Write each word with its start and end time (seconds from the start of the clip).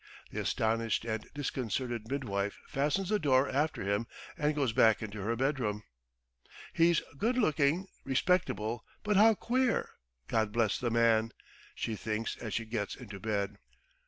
The 0.31 0.39
astonished 0.39 1.05
and 1.05 1.29
disconcerted 1.35 2.09
midwife 2.09 2.59
fastens 2.67 3.09
the 3.09 3.19
door 3.19 3.47
after 3.47 3.83
him 3.83 4.07
and 4.35 4.55
goes 4.55 4.73
back 4.73 5.03
into 5.03 5.21
her 5.21 5.35
bedroom. 5.35 5.83
"He's 6.73 7.03
good 7.19 7.37
looking, 7.37 7.85
respectable, 8.03 8.83
but 9.03 9.15
how 9.15 9.35
queer, 9.35 9.91
God 10.27 10.51
bless 10.51 10.79
the 10.79 10.89
man!..." 10.89 11.33
she 11.75 11.95
thinks 11.95 12.35
as 12.37 12.51
she 12.55 12.65
gets 12.65 12.95
into 12.95 13.19
bed. 13.19 13.59